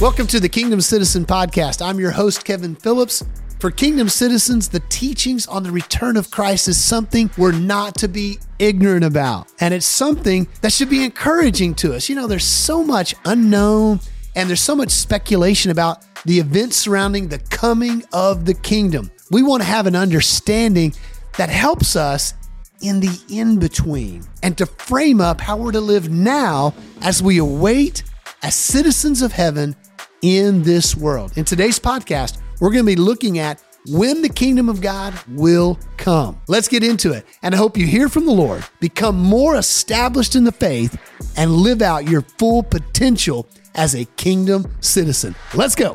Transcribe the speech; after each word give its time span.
Welcome 0.00 0.28
to 0.28 0.40
the 0.40 0.48
Kingdom 0.48 0.80
Citizen 0.80 1.26
Podcast. 1.26 1.84
I'm 1.84 2.00
your 2.00 2.12
host, 2.12 2.42
Kevin 2.42 2.74
Phillips. 2.74 3.22
For 3.58 3.70
Kingdom 3.70 4.08
Citizens, 4.08 4.66
the 4.70 4.80
teachings 4.88 5.46
on 5.46 5.62
the 5.62 5.70
return 5.70 6.16
of 6.16 6.30
Christ 6.30 6.68
is 6.68 6.82
something 6.82 7.28
we're 7.36 7.52
not 7.52 7.96
to 7.96 8.08
be 8.08 8.38
ignorant 8.58 9.04
about. 9.04 9.48
And 9.60 9.74
it's 9.74 9.84
something 9.84 10.48
that 10.62 10.72
should 10.72 10.88
be 10.88 11.04
encouraging 11.04 11.74
to 11.74 11.92
us. 11.92 12.08
You 12.08 12.14
know, 12.14 12.26
there's 12.26 12.46
so 12.46 12.82
much 12.82 13.14
unknown 13.26 14.00
and 14.34 14.48
there's 14.48 14.62
so 14.62 14.74
much 14.74 14.88
speculation 14.88 15.70
about 15.70 16.06
the 16.24 16.38
events 16.38 16.76
surrounding 16.76 17.28
the 17.28 17.38
coming 17.50 18.02
of 18.14 18.46
the 18.46 18.54
kingdom. 18.54 19.10
We 19.30 19.42
want 19.42 19.62
to 19.62 19.68
have 19.68 19.86
an 19.86 19.96
understanding 19.96 20.94
that 21.36 21.50
helps 21.50 21.94
us 21.94 22.32
in 22.80 23.00
the 23.00 23.20
in 23.28 23.58
between 23.58 24.24
and 24.42 24.56
to 24.56 24.64
frame 24.64 25.20
up 25.20 25.42
how 25.42 25.58
we're 25.58 25.72
to 25.72 25.80
live 25.82 26.08
now 26.08 26.72
as 27.02 27.22
we 27.22 27.36
await 27.36 28.02
as 28.42 28.54
citizens 28.54 29.20
of 29.20 29.32
heaven 29.32 29.76
in 30.22 30.62
this 30.62 30.96
world. 30.96 31.36
In 31.36 31.44
today's 31.44 31.78
podcast, 31.78 32.38
we're 32.60 32.70
going 32.70 32.84
to 32.84 32.90
be 32.90 32.96
looking 32.96 33.38
at 33.38 33.62
when 33.86 34.20
the 34.20 34.28
kingdom 34.28 34.68
of 34.68 34.80
God 34.80 35.14
will 35.28 35.78
come. 35.96 36.40
Let's 36.46 36.68
get 36.68 36.84
into 36.84 37.12
it. 37.12 37.24
And 37.42 37.54
I 37.54 37.58
hope 37.58 37.78
you 37.78 37.86
hear 37.86 38.08
from 38.08 38.26
the 38.26 38.32
Lord, 38.32 38.64
become 38.80 39.18
more 39.18 39.56
established 39.56 40.36
in 40.36 40.44
the 40.44 40.52
faith, 40.52 40.98
and 41.36 41.50
live 41.52 41.80
out 41.80 42.08
your 42.08 42.20
full 42.38 42.62
potential 42.62 43.46
as 43.74 43.94
a 43.94 44.04
kingdom 44.16 44.70
citizen. 44.80 45.34
Let's 45.54 45.74
go. 45.74 45.92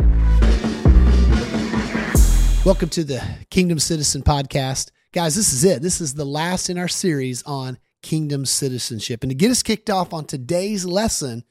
Welcome 2.65 2.89
to 2.89 3.03
the 3.03 3.21
Kingdom 3.51 3.77
Citizen 3.77 4.23
Podcast. 4.23 4.89
Guys, 5.12 5.35
this 5.35 5.53
is 5.53 5.63
it. 5.63 5.84
This 5.84 6.01
is 6.01 6.15
the 6.15 6.26
last 6.26 6.70
in 6.70 6.79
our 6.79 6.87
series 6.87 7.43
on 7.43 7.77
kingdom 8.01 8.45
citizenship. 8.45 9.23
And 9.23 9.29
to 9.29 9.35
get 9.35 9.51
us 9.51 9.62
kicked 9.62 9.91
off 9.91 10.13
on 10.13 10.26
today's 10.26 10.84
lesson 10.84 11.43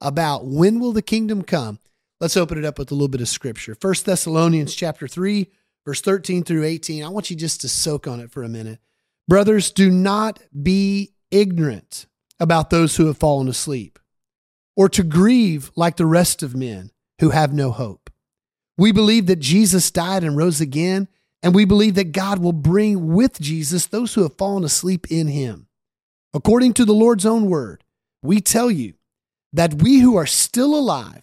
about 0.00 0.46
when 0.46 0.78
will 0.78 0.92
the 0.92 1.02
kingdom 1.02 1.42
come, 1.42 1.80
Let's 2.20 2.36
open 2.36 2.58
it 2.58 2.66
up 2.66 2.78
with 2.78 2.90
a 2.90 2.94
little 2.94 3.08
bit 3.08 3.22
of 3.22 3.28
scripture. 3.28 3.74
First 3.74 4.04
Thessalonians 4.04 4.74
chapter 4.74 5.08
3, 5.08 5.50
verse 5.86 6.02
13 6.02 6.44
through 6.44 6.64
18. 6.64 7.02
I 7.02 7.08
want 7.08 7.30
you 7.30 7.36
just 7.36 7.62
to 7.62 7.68
soak 7.68 8.06
on 8.06 8.20
it 8.20 8.30
for 8.30 8.42
a 8.42 8.48
minute. 8.48 8.78
Brothers, 9.26 9.70
do 9.70 9.90
not 9.90 10.38
be 10.62 11.14
ignorant 11.30 12.04
about 12.38 12.68
those 12.68 12.96
who 12.96 13.06
have 13.06 13.16
fallen 13.16 13.48
asleep, 13.48 13.98
or 14.76 14.88
to 14.90 15.02
grieve 15.02 15.70
like 15.76 15.96
the 15.96 16.04
rest 16.04 16.42
of 16.42 16.54
men 16.54 16.90
who 17.20 17.30
have 17.30 17.54
no 17.54 17.70
hope. 17.70 18.10
We 18.76 18.92
believe 18.92 19.24
that 19.26 19.40
Jesus 19.40 19.90
died 19.90 20.22
and 20.22 20.36
rose 20.36 20.60
again, 20.60 21.08
and 21.42 21.54
we 21.54 21.64
believe 21.64 21.94
that 21.94 22.12
God 22.12 22.38
will 22.38 22.52
bring 22.52 23.14
with 23.14 23.40
Jesus 23.40 23.86
those 23.86 24.12
who 24.12 24.24
have 24.24 24.36
fallen 24.36 24.64
asleep 24.64 25.06
in 25.10 25.28
him. 25.28 25.68
According 26.34 26.74
to 26.74 26.84
the 26.84 26.92
Lord's 26.92 27.24
own 27.24 27.46
word, 27.46 27.82
we 28.22 28.42
tell 28.42 28.70
you 28.70 28.94
that 29.54 29.82
we 29.82 30.00
who 30.00 30.16
are 30.16 30.26
still 30.26 30.74
alive, 30.74 31.22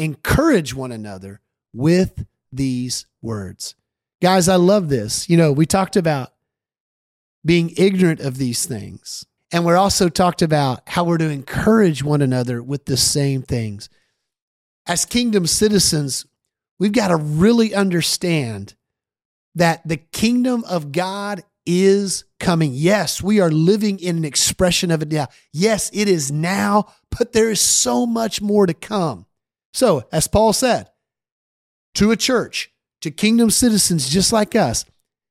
encourage 0.00 0.74
one 0.74 0.92
another 0.92 1.40
with 1.72 2.26
these 2.50 3.06
words. 3.22 3.74
Guys, 4.22 4.48
I 4.48 4.56
love 4.56 4.88
this. 4.88 5.28
You 5.28 5.36
know, 5.36 5.52
we 5.52 5.66
talked 5.66 5.96
about 5.96 6.32
being 7.44 7.72
ignorant 7.76 8.20
of 8.20 8.38
these 8.38 8.66
things. 8.66 9.26
And 9.52 9.64
we're 9.64 9.76
also 9.76 10.08
talked 10.08 10.42
about 10.42 10.82
how 10.86 11.04
we're 11.04 11.18
to 11.18 11.28
encourage 11.28 12.02
one 12.02 12.22
another 12.22 12.62
with 12.62 12.86
the 12.86 12.96
same 12.96 13.42
things. 13.42 13.88
As 14.86 15.04
kingdom 15.04 15.46
citizens, 15.46 16.26
we've 16.78 16.92
got 16.92 17.08
to 17.08 17.16
really 17.16 17.74
understand 17.74 18.74
that 19.54 19.86
the 19.86 19.96
kingdom 19.96 20.64
of 20.64 20.92
God 20.92 21.42
is 21.66 22.24
coming. 22.38 22.72
Yes, 22.72 23.22
we 23.22 23.40
are 23.40 23.50
living 23.50 23.98
in 23.98 24.16
an 24.16 24.24
expression 24.24 24.90
of 24.90 25.02
it 25.02 25.12
now. 25.12 25.28
Yes, 25.52 25.90
it 25.92 26.08
is 26.08 26.30
now, 26.30 26.92
but 27.18 27.32
there 27.32 27.50
is 27.50 27.60
so 27.60 28.06
much 28.06 28.40
more 28.40 28.66
to 28.66 28.74
come. 28.74 29.26
So, 29.72 30.04
as 30.12 30.28
Paul 30.28 30.52
said, 30.52 30.88
to 31.94 32.10
a 32.10 32.16
church, 32.16 32.72
to 33.00 33.10
kingdom 33.10 33.50
citizens 33.50 34.08
just 34.08 34.32
like 34.32 34.54
us, 34.54 34.84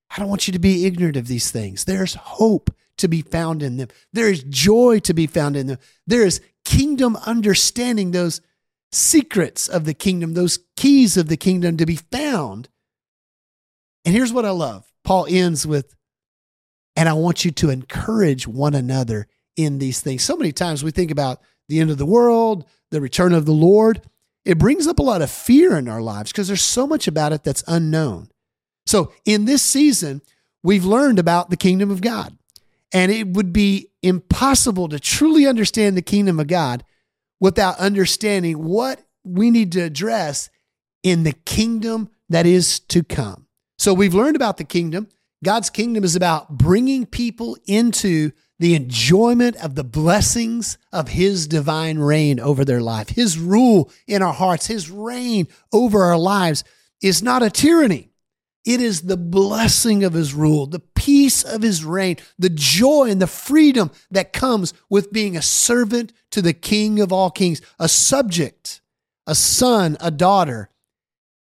I 0.10 0.20
don't 0.20 0.30
want 0.30 0.48
you 0.48 0.54
to 0.54 0.60
be 0.60 0.86
ignorant 0.86 1.18
of 1.18 1.28
these 1.28 1.52
things. 1.52 1.86
There's 1.86 2.16
hope 2.16 2.74
to 2.98 3.08
be 3.08 3.22
found 3.22 3.64
in 3.64 3.78
them, 3.78 3.88
there 4.12 4.30
is 4.30 4.44
joy 4.44 5.00
to 5.00 5.14
be 5.14 5.26
found 5.26 5.56
in 5.56 5.68
them, 5.68 5.78
there 6.06 6.24
is 6.24 6.42
kingdom 6.66 7.18
understanding, 7.26 8.12
those 8.12 8.42
secrets 8.92 9.68
of 9.70 9.86
the 9.86 9.94
kingdom, 9.94 10.34
those 10.34 10.60
keys 10.76 11.16
of 11.16 11.30
the 11.30 11.38
kingdom 11.38 11.78
to 11.78 11.86
be 11.86 11.96
found. 11.96 12.68
And 14.04 14.14
here's 14.14 14.34
what 14.34 14.46
I 14.46 14.50
love 14.50 14.92
Paul 15.04 15.28
ends 15.30 15.66
with, 15.66 15.96
and 16.96 17.08
I 17.08 17.14
want 17.14 17.46
you 17.46 17.52
to 17.52 17.70
encourage 17.70 18.48
one 18.48 18.76
another 18.76 19.28
in 19.56 19.80
these 19.80 20.02
things. 20.02 20.24
So 20.24 20.36
many 20.36 20.52
times 20.52 20.84
we 20.84 20.92
think 20.92 21.12
about 21.12 21.42
the 21.70 21.80
end 21.80 21.92
of 21.92 21.98
the 21.98 22.06
world, 22.06 22.66
the 22.92 23.02
return 23.02 23.34
of 23.34 23.46
the 23.46 23.54
Lord 23.54 24.02
it 24.50 24.58
brings 24.58 24.88
up 24.88 24.98
a 24.98 25.04
lot 25.04 25.22
of 25.22 25.30
fear 25.30 25.78
in 25.78 25.88
our 25.88 26.02
lives 26.02 26.32
because 26.32 26.48
there's 26.48 26.64
so 26.64 26.88
much 26.88 27.08
about 27.08 27.32
it 27.32 27.44
that's 27.44 27.64
unknown. 27.68 28.32
So, 28.88 29.14
in 29.24 29.46
this 29.46 29.62
season, 29.62 30.24
we've 30.64 30.86
learned 30.86 31.20
about 31.20 31.52
the 31.52 31.56
kingdom 31.56 31.92
of 31.92 32.02
God. 32.02 32.36
And 32.92 33.12
it 33.12 33.28
would 33.28 33.54
be 33.54 33.92
impossible 34.02 34.90
to 34.90 35.00
truly 35.00 35.46
understand 35.46 35.96
the 35.96 36.02
kingdom 36.02 36.40
of 36.40 36.48
God 36.48 36.84
without 37.40 37.78
understanding 37.78 38.64
what 38.64 39.04
we 39.24 39.52
need 39.52 39.72
to 39.74 39.82
address 39.82 40.50
in 41.04 41.22
the 41.22 41.34
kingdom 41.34 42.10
that 42.30 42.48
is 42.48 42.80
to 42.80 43.04
come. 43.04 43.46
So, 43.78 43.94
we've 43.94 44.16
learned 44.16 44.36
about 44.36 44.58
the 44.58 44.64
kingdom. 44.64 45.10
God's 45.44 45.70
kingdom 45.70 46.04
is 46.04 46.16
about 46.16 46.58
bringing 46.58 47.06
people 47.06 47.56
into 47.68 48.32
the 48.60 48.76
enjoyment 48.76 49.56
of 49.58 49.76
the 49.76 49.84
blessings 49.84 50.78
of 50.92 51.10
His 51.10 51.48
divine 51.48 51.98
reign 51.98 52.40
over 52.40 52.66
their 52.66 52.82
life. 52.82 53.10
His 53.10 53.40
rule 53.40 53.90
in 54.06 54.22
our 54.22 54.34
hearts, 54.34 54.68
His 54.68 54.90
reign 54.90 55.48
over 55.72 56.04
our 56.04 56.18
lives 56.18 56.64
is 57.02 57.24
not 57.24 57.42
a 57.42 57.50
tyranny. 57.50 58.10
It 58.66 58.82
is 58.82 59.04
the 59.04 59.18
blessing 59.18 60.04
of 60.04 60.14
His 60.14 60.34
rule, 60.34 60.68
the 60.68 60.80
peace 60.80 61.44
of 61.44 61.62
His 61.62 61.86
reign, 61.86 62.18
the 62.38 62.50
joy 62.50 63.10
and 63.10 63.22
the 63.22 63.28
freedom 63.28 63.92
that 64.12 64.34
comes 64.34 64.74
with 64.90 65.14
being 65.14 65.38
a 65.38 65.42
servant 65.42 66.12
to 66.32 66.42
the 66.42 66.54
King 66.54 67.00
of 67.00 67.14
all 67.14 67.32
kings, 67.32 67.62
a 67.80 67.88
subject, 67.88 68.82
a 69.26 69.34
son, 69.34 69.96
a 70.02 70.12
daughter, 70.12 70.70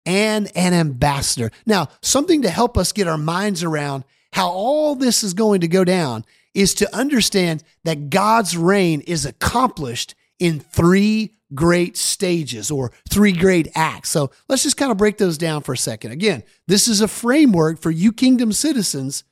and 0.05 0.51
an 0.55 0.73
ambassador. 0.73 1.51
Now, 1.65 1.87
something 2.01 2.41
to 2.41 2.49
help 2.49 2.77
us 2.77 2.91
get 2.91 3.07
our 3.07 3.17
minds 3.17 3.63
around 3.63 4.03
how 4.33 4.49
all 4.49 4.95
this 4.95 5.23
is 5.23 5.33
going 5.33 5.61
to 5.61 5.67
go 5.67 5.85
down 5.85 6.25
is 6.55 6.73
to 6.75 6.95
understand 6.95 7.63
that 7.83 8.09
God's 8.09 8.57
reign 8.57 9.01
is 9.01 9.25
accomplished 9.25 10.15
in 10.39 10.59
three 10.59 11.33
great 11.53 11.95
stages 11.95 12.71
or 12.71 12.91
three 13.09 13.31
great 13.31 13.67
acts. 13.75 14.09
So 14.09 14.31
let's 14.49 14.63
just 14.63 14.77
kind 14.77 14.91
of 14.91 14.97
break 14.97 15.17
those 15.17 15.37
down 15.37 15.61
for 15.61 15.73
a 15.73 15.77
second. 15.77 16.11
Again, 16.11 16.43
this 16.67 16.87
is 16.87 17.01
a 17.01 17.07
framework 17.07 17.79
for 17.79 17.91
you 17.91 18.11
kingdom 18.11 18.51
citizens 18.51 19.23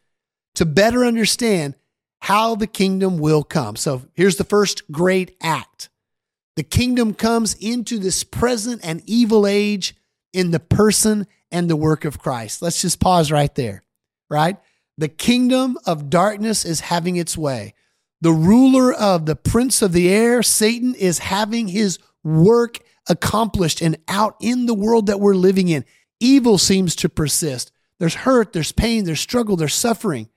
to 0.55 0.65
better 0.65 1.03
understand 1.03 1.75
how 2.19 2.55
the 2.55 2.67
kingdom 2.67 3.17
will 3.17 3.43
come. 3.43 3.75
So 3.75 4.03
here's 4.13 4.37
the 4.37 4.43
first 4.43 4.91
great 4.91 5.35
act 5.41 5.89
the 6.55 6.63
kingdom 6.63 7.15
comes 7.15 7.55
into 7.55 7.97
this 7.97 8.23
present 8.23 8.81
and 8.83 9.01
evil 9.07 9.47
age 9.47 9.95
in 10.33 10.51
the 10.51 10.59
person 10.59 11.25
and 11.51 11.67
the 11.67 11.75
work 11.75 12.05
of 12.05 12.19
Christ. 12.19 12.61
Let's 12.61 12.81
just 12.81 12.99
pause 12.99 13.31
right 13.31 13.53
there, 13.55 13.83
right? 14.29 14.57
The 14.97 15.07
kingdom 15.07 15.77
of 15.85 16.09
darkness 16.09 16.65
is 16.65 16.81
having 16.81 17.15
its 17.15 17.37
way. 17.37 17.73
The 18.21 18.31
ruler 18.31 18.93
of 18.93 19.25
the 19.25 19.35
prince 19.35 19.81
of 19.81 19.91
the 19.91 20.09
air, 20.09 20.43
Satan, 20.43 20.95
is 20.95 21.19
having 21.19 21.67
his 21.67 21.99
work 22.23 22.79
accomplished 23.09 23.81
and 23.81 23.97
out 24.07 24.35
in 24.39 24.65
the 24.65 24.73
world 24.73 25.07
that 25.07 25.19
we're 25.19 25.35
living 25.35 25.67
in. 25.67 25.83
Evil 26.19 26.57
seems 26.57 26.95
to 26.97 27.09
persist. 27.09 27.71
There's 27.99 28.15
hurt, 28.15 28.53
there's 28.53 28.71
pain, 28.71 29.03
there's 29.03 29.19
struggle, 29.19 29.55
there's 29.55 29.73
suffering. 29.73 30.29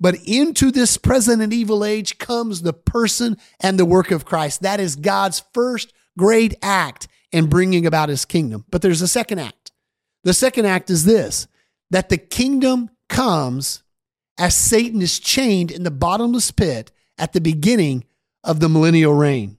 But 0.00 0.16
into 0.26 0.70
this 0.70 0.96
present 0.96 1.42
and 1.42 1.52
evil 1.52 1.84
age 1.84 2.18
comes 2.18 2.62
the 2.62 2.72
person 2.72 3.36
and 3.60 3.78
the 3.78 3.84
work 3.84 4.10
of 4.10 4.24
Christ. 4.24 4.62
That 4.62 4.80
is 4.80 4.96
God's 4.96 5.42
first 5.52 5.92
great 6.16 6.54
act 6.62 7.08
in 7.32 7.46
bringing 7.46 7.84
about 7.84 8.08
his 8.08 8.24
kingdom. 8.24 8.64
But 8.70 8.80
there's 8.80 9.02
a 9.02 9.08
second 9.08 9.40
act. 9.40 9.72
The 10.24 10.32
second 10.32 10.66
act 10.66 10.88
is 10.88 11.04
this 11.04 11.46
that 11.90 12.08
the 12.08 12.18
kingdom 12.18 12.90
comes 13.08 13.82
as 14.38 14.56
Satan 14.56 15.02
is 15.02 15.18
chained 15.18 15.70
in 15.70 15.82
the 15.82 15.90
bottomless 15.90 16.50
pit 16.50 16.92
at 17.18 17.32
the 17.32 17.40
beginning 17.40 18.04
of 18.44 18.60
the 18.60 18.68
millennial 18.68 19.12
reign. 19.12 19.58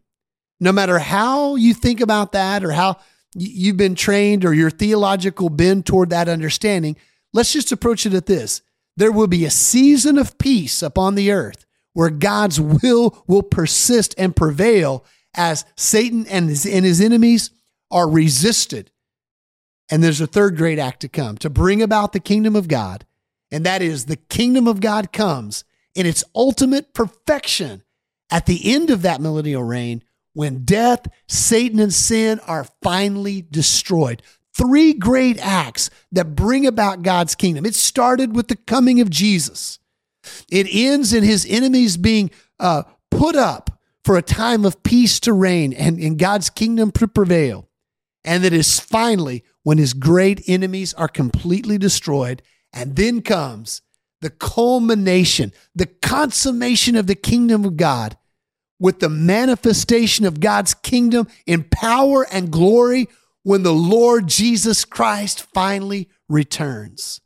No 0.59 0.71
matter 0.71 0.99
how 0.99 1.55
you 1.55 1.73
think 1.73 2.01
about 2.01 2.31
that 2.31 2.63
or 2.63 2.71
how 2.71 2.97
you've 3.35 3.77
been 3.77 3.95
trained 3.95 4.45
or 4.45 4.53
your 4.53 4.69
theological 4.69 5.49
bend 5.49 5.85
toward 5.85 6.09
that 6.09 6.29
understanding, 6.29 6.95
let's 7.33 7.53
just 7.53 7.71
approach 7.71 8.05
it 8.05 8.13
at 8.13 8.25
this. 8.25 8.61
There 8.97 9.11
will 9.11 9.27
be 9.27 9.45
a 9.45 9.51
season 9.51 10.17
of 10.17 10.37
peace 10.37 10.81
upon 10.81 11.15
the 11.15 11.31
earth 11.31 11.65
where 11.93 12.09
God's 12.09 12.59
will 12.59 13.23
will 13.27 13.43
persist 13.43 14.15
and 14.17 14.35
prevail 14.35 15.05
as 15.35 15.65
Satan 15.75 16.25
and 16.27 16.49
his, 16.49 16.65
and 16.65 16.85
his 16.85 17.01
enemies 17.01 17.51
are 17.91 18.09
resisted. 18.09 18.91
And 19.89 20.03
there's 20.03 20.21
a 20.21 20.27
third 20.27 20.57
great 20.57 20.79
act 20.79 21.01
to 21.01 21.09
come 21.09 21.37
to 21.37 21.49
bring 21.49 21.81
about 21.81 22.13
the 22.13 22.19
kingdom 22.19 22.55
of 22.55 22.67
God. 22.67 23.05
And 23.51 23.66
that 23.66 23.81
is 23.81 24.06
the 24.06 24.16
kingdom 24.16 24.68
of 24.68 24.81
God 24.81 25.12
comes 25.12 25.63
in 25.96 26.06
its 26.06 26.24
ultimate 26.36 26.94
perfection 26.94 27.84
at 28.30 28.46
the 28.46 28.74
end 28.74 28.90
of 28.90 29.01
that 29.01 29.22
millennial 29.22 29.63
reign 29.63 30.04
when 30.34 30.63
death, 30.63 31.07
Satan, 31.28 31.80
and 31.80 31.94
sin 31.94 32.40
are 32.42 32.68
finally 32.84 33.42
destroyed. 33.42 34.22
Three 34.54 34.94
great 34.94 35.40
acts 35.40 35.90
that 36.12 36.36
bring 36.36 36.66
about 36.66 37.01
God's 37.01 37.36
kingdom. 37.36 37.66
It 37.66 37.75
started 37.75 38.36
with 38.36 38.48
the 38.48 38.56
coming 38.56 39.01
of 39.01 39.10
Jesus. 39.10 39.80
It 40.51 40.68
ends 40.72 41.13
in 41.13 41.24
his 41.24 41.46
enemies 41.50 41.98
being 41.98 42.30
uh, 42.60 42.84
put 43.10 43.36
up 43.36 43.80
for 44.04 44.18
a 44.18 44.22
time 44.22 44.66
of 44.66 44.84
peace 44.84 45.19
to 45.22 45.34
reign 45.34 45.74
and 45.74 46.00
in 46.00 46.18
God's 46.18 46.50
kingdom 46.50 46.92
to 46.92 47.07
prevail. 47.07 47.68
And 48.24 48.44
that 48.44 48.54
is 48.54 48.80
finally 48.80 49.44
when 49.63 49.78
his 49.78 49.94
great 49.94 50.42
enemies 50.48 50.94
are 50.94 51.07
completely 51.07 51.78
destroyed. 51.78 52.42
And 52.74 52.95
then 52.95 53.21
comes 53.21 53.81
the 54.21 54.30
culmination, 54.30 55.54
the 55.74 55.86
consummation 55.86 56.95
of 56.95 57.07
the 57.07 57.16
kingdom 57.16 57.66
of 57.66 57.77
God 57.77 58.18
with 58.80 59.00
the 59.00 59.10
manifestation 59.10 60.25
of 60.25 60.39
God's 60.39 60.74
kingdom 60.74 61.27
in 61.45 61.63
power 61.63 62.25
and 62.31 62.51
glory 62.51 63.07
when 63.44 63.63
the 63.63 63.74
Lord 63.74 64.27
Jesus 64.27 64.86
Christ 64.86 65.42
finally 65.54 66.10
returns. 66.27 67.21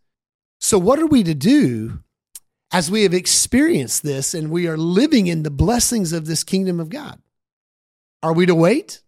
So, 0.60 0.80
what 0.80 1.00
are 1.00 1.08
we 1.08 1.24
to 1.24 1.34
do 1.34 2.00
as 2.72 2.90
we 2.90 3.04
have 3.04 3.14
experienced 3.14 4.04
this 4.04 4.34
and 4.34 4.50
we 4.50 4.68
are 4.68 4.78
living 4.78 5.28
in 5.28 5.44
the 5.44 5.52
blessings 5.52 6.14
of 6.14 6.26
this 6.26 6.44
kingdom 6.44 6.80
of 6.80 6.90
God? 6.90 7.22
Are 8.22 8.34
we 8.34 8.46
to 8.46 8.56
wait? 8.56 9.02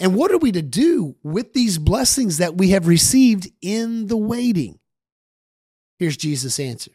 And 0.00 0.14
what 0.14 0.30
are 0.30 0.38
we 0.38 0.52
to 0.52 0.62
do 0.62 1.16
with 1.22 1.52
these 1.52 1.78
blessings 1.78 2.38
that 2.38 2.56
we 2.56 2.70
have 2.70 2.86
received 2.86 3.50
in 3.62 4.08
the 4.08 4.16
waiting? 4.16 4.78
Here's 5.98 6.16
Jesus' 6.16 6.60
answer. 6.60 6.92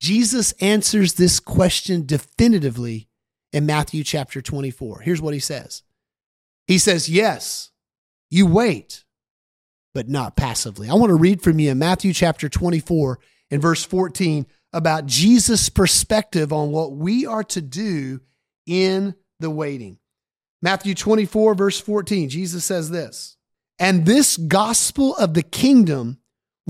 Jesus 0.00 0.52
answers 0.60 1.14
this 1.14 1.40
question 1.40 2.06
definitively 2.06 3.08
in 3.52 3.66
Matthew 3.66 4.04
chapter 4.04 4.40
24. 4.40 5.00
Here's 5.00 5.20
what 5.20 5.34
he 5.34 5.40
says 5.40 5.82
He 6.66 6.78
says, 6.78 7.08
Yes, 7.08 7.70
you 8.30 8.46
wait, 8.46 9.04
but 9.92 10.08
not 10.08 10.36
passively. 10.36 10.88
I 10.88 10.94
want 10.94 11.10
to 11.10 11.14
read 11.14 11.42
from 11.42 11.58
you 11.58 11.70
in 11.70 11.78
Matthew 11.78 12.12
chapter 12.12 12.48
24 12.48 13.18
and 13.50 13.60
verse 13.60 13.84
14 13.84 14.46
about 14.72 15.06
Jesus' 15.06 15.68
perspective 15.68 16.52
on 16.52 16.70
what 16.70 16.92
we 16.92 17.26
are 17.26 17.44
to 17.44 17.60
do 17.60 18.20
in 18.66 19.14
the 19.40 19.50
waiting. 19.50 19.98
Matthew 20.62 20.94
24, 20.94 21.54
verse 21.54 21.80
14, 21.80 22.28
Jesus 22.28 22.64
says 22.64 22.90
this 22.90 23.36
And 23.78 24.06
this 24.06 24.36
gospel 24.36 25.16
of 25.16 25.34
the 25.34 25.42
kingdom 25.42 26.19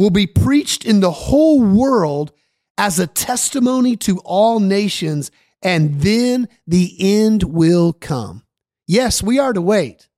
will 0.00 0.08
be 0.08 0.26
preached 0.26 0.87
in 0.87 1.00
the 1.00 1.11
whole 1.11 1.61
world 1.61 2.32
as 2.79 2.99
a 2.99 3.06
testimony 3.06 3.97
to 3.97 4.19
all 4.20 4.58
nations, 4.58 5.31
and 5.61 6.00
then 6.00 6.49
the 6.67 6.97
end 6.99 7.43
will 7.43 7.93
come. 7.93 8.43
Yes, 8.87 9.23
we 9.23 9.38
are 9.38 9.52
to 9.52 9.61
wait, 9.61 10.08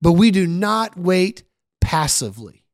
but 0.00 0.12
we 0.12 0.30
do 0.30 0.46
not 0.46 0.96
wait 0.96 1.42
passively. 1.82 2.64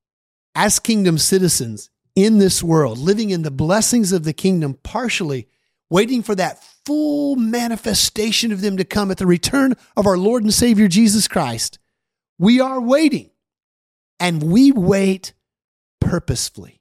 As 0.54 0.78
kingdom 0.78 1.18
citizens, 1.18 1.90
in 2.14 2.38
this 2.38 2.62
world, 2.62 2.96
living 2.96 3.30
in 3.30 3.42
the 3.42 3.50
blessings 3.50 4.12
of 4.12 4.22
the 4.22 4.32
kingdom 4.32 4.78
partially, 4.84 5.48
waiting 5.90 6.22
for 6.22 6.36
that 6.36 6.62
full 6.84 7.34
manifestation 7.34 8.52
of 8.52 8.60
them 8.60 8.76
to 8.76 8.84
come 8.84 9.10
at 9.10 9.16
the 9.18 9.26
return 9.26 9.74
of 9.96 10.06
our 10.06 10.16
Lord 10.16 10.44
and 10.44 10.54
Savior 10.54 10.86
Jesus 10.86 11.26
Christ. 11.26 11.80
We 12.38 12.60
are 12.60 12.80
waiting, 12.80 13.30
and 14.20 14.44
we 14.44 14.70
wait 14.70 15.32
purposefully. 16.06 16.80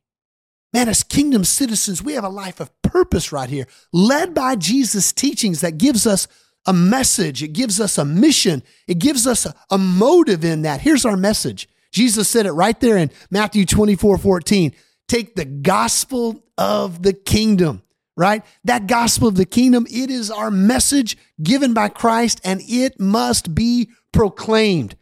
Man, 0.72 0.88
as 0.89 1.04
kingdom 1.04 1.44
citizens, 1.44 2.04
we 2.04 2.13
have 2.13 2.24
a 2.24 2.30
life 2.30 2.60
of 2.60 2.69
purpose 2.81 3.31
right 3.31 3.50
here, 3.50 3.68
led 3.92 4.33
by 4.33 4.56
Jesus' 4.56 5.12
teachings 5.12 5.62
that 5.62 5.77
gives 5.77 6.06
us 6.06 6.27
a 6.66 6.74
message, 6.74 7.44
it 7.44 7.54
gives 7.54 7.80
us 7.80 7.98
a 7.98 8.06
mission, 8.06 8.63
it 8.88 9.00
gives 9.00 9.25
us 9.25 9.45
a, 9.45 9.56
a 9.69 9.77
motive 9.77 10.44
in 10.44 10.63
that. 10.63 10.81
Here's 10.81 11.06
our 11.06 11.18
message. 11.18 11.68
Jesus 11.92 12.27
said 12.27 12.45
it 12.45 12.51
right 12.51 12.80
there 12.80 12.98
in 12.98 13.10
Matthew 13.31 13.66
24 13.66 14.18
14 14.18 14.74
take 15.07 15.36
the 15.36 15.45
gospel 15.45 16.44
of 16.57 17.04
the 17.04 17.13
kingdom, 17.13 17.83
right? 18.18 18.44
That 18.63 18.88
gospel 18.88 19.28
of 19.28 19.36
the 19.36 19.45
kingdom, 19.45 19.86
it 19.89 20.10
is 20.10 20.31
our 20.31 20.50
message 20.50 21.18
given 21.42 21.74
by 21.74 21.89
Christ 21.89 22.42
and 22.44 22.62
it 22.68 23.00
must 23.00 23.54
be 23.54 23.92
proclaimed. 24.12 24.95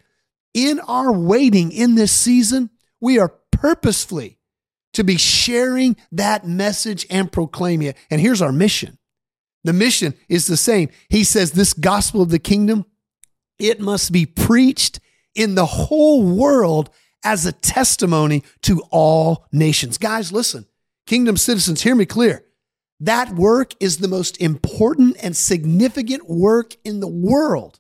In 0.54 0.80
our 0.82 1.12
waiting 1.12 1.72
in 1.72 1.96
this 1.96 2.12
season, 2.12 2.70
we 3.00 3.18
are 3.18 3.34
purposefully 3.64 4.38
to 4.94 5.06
be 5.06 5.18
sharing 5.18 5.96
that 6.12 6.46
message 6.46 7.08
and 7.10 7.32
proclaiming 7.32 7.88
it. 7.88 7.98
And 8.12 8.20
here's 8.20 8.42
our 8.42 8.52
mission. 8.52 8.98
The 9.64 9.72
mission 9.72 10.14
is 10.28 10.48
the 10.48 10.58
same. 10.58 10.90
He 11.08 11.24
says 11.24 11.54
this 11.54 11.74
gospel 11.74 12.22
of 12.22 12.30
the 12.30 12.40
kingdom, 12.40 12.86
it 13.58 13.80
must 13.80 14.12
be 14.12 14.26
preached 14.26 15.00
in 15.34 15.56
the 15.56 15.66
whole 15.66 16.24
world 16.24 16.90
as 17.24 17.46
a 17.46 17.54
testimony 17.54 18.44
to 18.64 18.84
all 18.92 19.48
nations. 19.54 19.98
Guys, 19.98 20.34
listen, 20.34 20.66
kingdom 21.08 21.38
citizens, 21.38 21.82
hear 21.82 21.96
me 21.96 22.06
clear. 22.06 22.44
That 23.00 23.30
work 23.30 23.74
is 23.80 23.98
the 23.98 24.10
most 24.10 24.42
important 24.42 25.16
and 25.24 25.38
significant 25.38 26.30
work 26.30 26.76
in 26.84 27.00
the 27.00 27.08
world. 27.08 27.80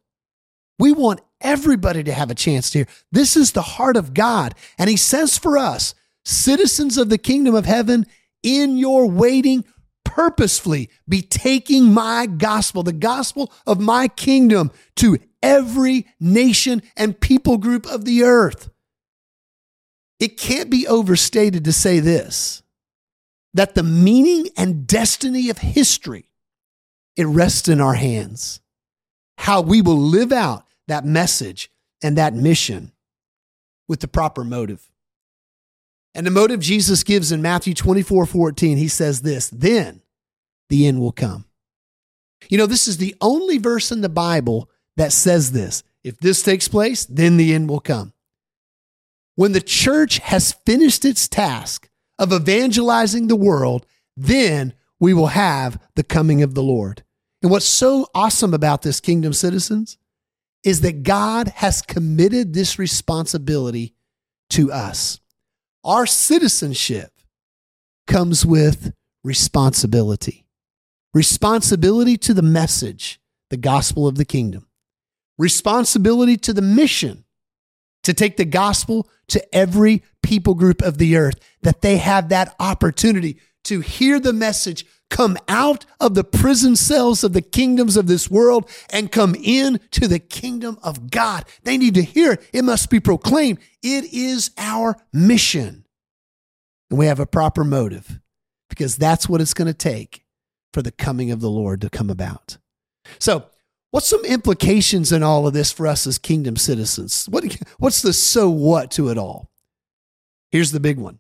We 0.79 0.93
want 0.93 1.19
everybody 1.43 2.03
to 2.03 2.13
have 2.13 2.31
a 2.31 2.35
chance 2.35 2.69
to 2.71 2.79
hear. 2.79 2.87
This 3.11 3.37
is 3.37 3.51
the 3.51 3.61
heart 3.61 3.97
of 3.97 4.13
God. 4.13 4.55
And 4.77 4.89
He 4.89 4.97
says 4.97 5.37
for 5.37 5.57
us, 5.57 5.93
citizens 6.25 6.97
of 6.97 7.09
the 7.09 7.17
kingdom 7.17 7.53
of 7.53 7.65
heaven, 7.65 8.05
in 8.41 8.77
your 8.77 9.09
waiting, 9.09 9.63
purposefully 10.03 10.89
be 11.07 11.21
taking 11.21 11.93
my 11.93 12.25
gospel, 12.25 12.83
the 12.83 12.93
gospel 12.93 13.51
of 13.65 13.79
my 13.79 14.07
kingdom, 14.07 14.71
to 14.95 15.17
every 15.41 16.07
nation 16.19 16.81
and 16.95 17.19
people 17.19 17.57
group 17.57 17.85
of 17.85 18.05
the 18.05 18.23
earth. 18.23 18.69
It 20.19 20.37
can't 20.37 20.69
be 20.69 20.87
overstated 20.87 21.65
to 21.65 21.73
say 21.73 21.99
this 21.99 22.63
that 23.55 23.75
the 23.75 23.83
meaning 23.83 24.49
and 24.57 24.87
destiny 24.87 25.49
of 25.49 25.59
history 25.59 26.25
it 27.15 27.25
rests 27.25 27.69
in 27.69 27.79
our 27.79 27.93
hands. 27.93 28.59
How 29.37 29.61
we 29.61 29.81
will 29.81 29.99
live 29.99 30.31
out 30.31 30.65
that 30.87 31.05
message 31.05 31.71
and 32.01 32.17
that 32.17 32.33
mission 32.33 32.91
with 33.87 33.99
the 33.99 34.07
proper 34.07 34.43
motive. 34.43 34.89
And 36.15 36.27
the 36.27 36.31
motive 36.31 36.59
Jesus 36.59 37.03
gives 37.03 37.31
in 37.31 37.41
Matthew 37.41 37.73
24 37.73 38.25
14, 38.25 38.77
he 38.77 38.87
says 38.87 39.21
this, 39.21 39.49
then 39.49 40.01
the 40.69 40.87
end 40.87 40.99
will 40.99 41.11
come. 41.11 41.45
You 42.49 42.57
know, 42.57 42.65
this 42.65 42.87
is 42.87 42.97
the 42.97 43.15
only 43.21 43.57
verse 43.57 43.91
in 43.91 44.01
the 44.01 44.09
Bible 44.09 44.69
that 44.97 45.11
says 45.11 45.51
this. 45.51 45.83
If 46.03 46.19
this 46.19 46.43
takes 46.43 46.67
place, 46.67 47.05
then 47.05 47.37
the 47.37 47.53
end 47.53 47.69
will 47.69 47.79
come. 47.79 48.13
When 49.35 49.53
the 49.53 49.61
church 49.61 50.19
has 50.19 50.53
finished 50.65 51.05
its 51.05 51.27
task 51.27 51.89
of 52.19 52.31
evangelizing 52.31 53.27
the 53.27 53.35
world, 53.35 53.85
then 54.15 54.73
we 54.99 55.13
will 55.13 55.27
have 55.27 55.81
the 55.95 56.03
coming 56.03 56.43
of 56.43 56.53
the 56.53 56.63
Lord. 56.63 57.03
And 57.41 57.49
what's 57.49 57.65
so 57.65 58.07
awesome 58.13 58.53
about 58.53 58.83
this, 58.83 58.99
kingdom 58.99 59.33
citizens, 59.33 59.97
is 60.63 60.81
that 60.81 61.03
God 61.03 61.49
has 61.49 61.81
committed 61.81 62.53
this 62.53 62.79
responsibility 62.79 63.93
to 64.51 64.71
us. 64.71 65.19
Our 65.83 66.05
citizenship 66.05 67.11
comes 68.07 68.45
with 68.45 68.93
responsibility 69.23 70.43
responsibility 71.13 72.17
to 72.17 72.33
the 72.33 72.41
message, 72.41 73.21
the 73.49 73.57
gospel 73.57 74.07
of 74.07 74.15
the 74.15 74.25
kingdom, 74.25 74.67
responsibility 75.37 76.37
to 76.37 76.53
the 76.53 76.61
mission 76.61 77.23
to 78.03 78.13
take 78.13 78.37
the 78.37 78.45
gospel 78.45 79.07
to 79.27 79.55
every 79.55 80.03
people 80.21 80.55
group 80.55 80.81
of 80.81 80.97
the 80.97 81.15
earth, 81.15 81.35
that 81.61 81.81
they 81.81 81.97
have 81.97 82.29
that 82.29 82.55
opportunity 82.59 83.39
to 83.63 83.79
hear 83.79 84.19
the 84.19 84.33
message, 84.33 84.85
come 85.13 85.37
out 85.47 85.85
of 85.99 86.15
the 86.15 86.23
prison 86.23 86.75
cells 86.75 87.23
of 87.23 87.33
the 87.33 87.41
kingdoms 87.41 87.95
of 87.95 88.07
this 88.07 88.31
world 88.31 88.67
and 88.89 89.11
come 89.11 89.35
in 89.35 89.79
to 89.91 90.07
the 90.07 90.17
kingdom 90.17 90.77
of 90.81 91.11
God. 91.11 91.45
They 91.63 91.77
need 91.77 91.93
to 91.93 92.01
hear 92.01 92.33
it. 92.33 92.49
It 92.51 92.63
must 92.63 92.89
be 92.89 92.99
proclaimed. 92.99 93.59
It 93.83 94.11
is 94.11 94.49
our 94.57 94.97
mission. 95.13 95.85
And 96.89 96.97
we 96.97 97.05
have 97.05 97.19
a 97.19 97.27
proper 97.27 97.63
motive 97.63 98.19
because 98.69 98.97
that's 98.97 99.29
what 99.29 99.39
it's 99.39 99.53
going 99.53 99.67
to 99.67 99.73
take 99.73 100.25
for 100.73 100.81
the 100.81 100.91
coming 100.91 101.29
of 101.29 101.41
the 101.41 101.49
Lord 101.49 101.81
to 101.81 101.89
come 101.89 102.09
about. 102.09 102.57
So, 103.19 103.45
What's 103.91 104.07
some 104.07 104.25
implications 104.25 105.11
in 105.11 105.21
all 105.21 105.45
of 105.45 105.53
this 105.53 105.71
for 105.71 105.85
us 105.85 106.07
as 106.07 106.17
kingdom 106.17 106.55
citizens? 106.55 107.27
What, 107.29 107.43
what's 107.77 108.01
the 108.01 108.11
so 108.11 108.49
what 108.49 108.89
to 108.93 109.09
it 109.09 109.19
all? 109.19 109.51
Here's 110.49 110.71
the 110.71 110.79
big 110.79 110.97
one. 110.97 111.19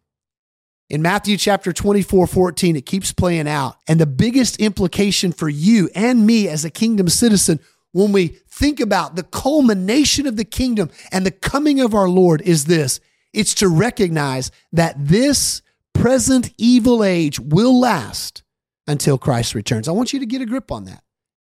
In 0.93 1.01
Matthew 1.01 1.37
chapter 1.37 1.73
24, 1.73 2.27
14, 2.27 2.75
it 2.75 2.85
keeps 2.85 3.11
playing 3.11 3.47
out. 3.47 3.77
And 3.87 3.99
the 3.99 4.05
biggest 4.05 4.59
implication 4.59 5.31
for 5.31 5.49
you 5.49 5.89
and 5.95 6.23
me 6.23 6.47
as 6.47 6.63
a 6.63 6.69
kingdom 6.69 7.09
citizen 7.09 7.59
when 7.93 8.11
we 8.11 8.27
think 8.47 8.79
about 8.79 9.15
the 9.15 9.23
culmination 9.23 10.27
of 10.27 10.37
the 10.37 10.45
kingdom 10.45 10.91
and 11.11 11.25
the 11.25 11.31
coming 11.31 11.79
of 11.79 11.95
our 11.95 12.07
Lord 12.07 12.43
is 12.43 12.65
this 12.65 12.99
it's 13.33 13.55
to 13.55 13.69
recognize 13.69 14.51
that 14.71 14.93
this 14.99 15.63
present 15.93 16.53
evil 16.59 17.03
age 17.03 17.39
will 17.39 17.79
last 17.79 18.43
until 18.85 19.17
Christ 19.17 19.55
returns. 19.55 19.87
I 19.87 19.93
want 19.93 20.13
you 20.13 20.19
to 20.19 20.27
get 20.27 20.43
a 20.43 20.45
grip 20.45 20.71
on 20.71 20.83
that. 20.83 21.03